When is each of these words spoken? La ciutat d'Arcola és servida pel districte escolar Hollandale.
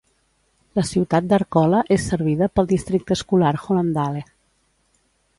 La 0.77 0.83
ciutat 0.91 1.25
d'Arcola 1.33 1.81
és 1.95 2.07
servida 2.13 2.47
pel 2.59 2.69
districte 2.71 3.15
escolar 3.19 3.51
Hollandale. 3.67 4.23